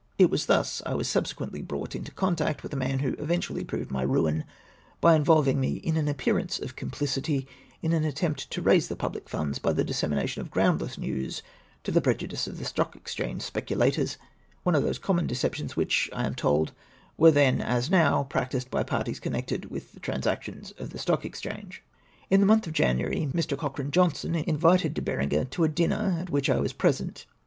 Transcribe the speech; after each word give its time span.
It 0.17 0.31
was 0.31 0.47
thus 0.47 0.79
that 0.79 0.87
I 0.87 0.95
was 0.95 1.07
subsequently 1.07 1.61
brought 1.61 1.93
in 1.93 2.03
contact 2.05 2.63
with 2.63 2.73
a 2.73 2.75
man 2.75 2.97
who 2.97 3.13
eventually 3.19 3.63
proved 3.63 3.91
my 3.91 4.01
ruin, 4.01 4.45
by 4.99 5.13
in 5.13 5.23
volving 5.23 5.57
me 5.57 5.73
in 5.73 5.95
an 5.95 6.07
appearance 6.07 6.57
of 6.57 6.75
complicity 6.75 7.47
in 7.83 7.93
an 7.93 8.03
at 8.03 8.15
tempt 8.15 8.49
to 8.49 8.63
raise 8.63 8.87
the 8.87 8.95
pubhc 8.95 9.25
fimds 9.29 9.61
by 9.61 9.73
the 9.73 9.83
dissemination 9.83 10.41
of 10.41 10.49
groundless 10.49 10.97
news 10.97 11.43
to 11.83 11.91
the 11.91 12.01
prejudice 12.01 12.47
of 12.47 12.57
the 12.57 12.65
Stock 12.65 12.95
Exchange 12.95 13.43
specidators, 13.43 14.17
one 14.63 14.73
of 14.73 14.81
those 14.81 14.97
common 14.97 15.27
decep 15.27 15.53
tions 15.53 15.75
which, 15.77 16.09
I 16.13 16.25
am 16.25 16.33
told, 16.33 16.71
were 17.15 17.29
then, 17.29 17.61
as 17.61 17.91
now, 17.91 18.23
practised 18.23 18.71
by 18.71 18.81
parties 18.81 19.19
connected 19.19 19.69
with 19.69 19.93
the 19.93 19.99
transactions 19.99 20.71
of 20.79 20.89
the 20.89 20.97
Stock 20.97 21.25
Exchange. 21.25 21.83
In 22.31 22.39
the 22.39 22.47
month 22.47 22.65
of 22.65 22.73
January 22.73 23.29
Mr. 23.31 23.55
Cochrane 23.55 23.91
Johnstone 23.91 24.33
invited 24.47 24.95
De 24.95 25.01
Berenger 25.03 25.45
to 25.45 25.63
a 25.63 25.69
dinner, 25.69 26.17
at 26.19 26.31
which 26.31 26.49
I 26.49 26.59
was 26.59 26.73
pre 26.73 26.91
sent. 26.91 27.27